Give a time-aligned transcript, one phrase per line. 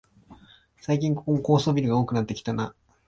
[0.79, 2.95] 最近ここも高層ビルが多くなってきたなあ